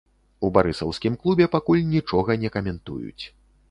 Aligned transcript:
У 0.47 0.49
барысаўскім 0.55 1.19
клубе 1.25 1.49
пакуль 1.59 1.87
нічога 1.93 2.41
не 2.47 2.55
каментуюць. 2.61 3.23